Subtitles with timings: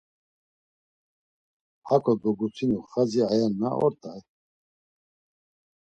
[1.89, 4.21] Hako dogutinu xazi ayen na, ort̆ay.